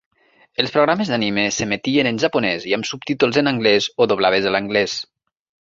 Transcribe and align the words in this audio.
Els 0.61 0.71
programes 0.77 1.11
d'anime 1.11 1.43
s'emetien 1.57 2.09
en 2.13 2.19
japonès 2.25 2.67
i 2.71 2.75
amb 2.79 2.89
subtítols 2.93 3.41
en 3.43 3.53
anglès 3.55 3.93
o 4.07 4.11
doblades 4.15 4.49
a 4.53 4.57
l'anglès. 4.57 5.01